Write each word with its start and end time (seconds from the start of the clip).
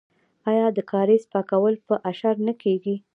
آیا 0.49 0.65
د 0.73 0.79
کاریز 0.91 1.23
پاکول 1.33 1.73
په 1.87 1.95
اشر 2.09 2.35
نه 2.47 2.53
کیږي؟ 2.61 2.95